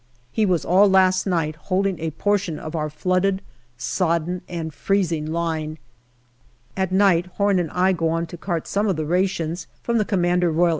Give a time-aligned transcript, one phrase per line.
[0.31, 3.39] He was all last night holding a portion of our flooded,
[3.77, 5.77] sodden and freezing line.
[6.75, 10.07] At night Home and I go on to cart some of the rations from the
[10.09, 10.69] C.R.E.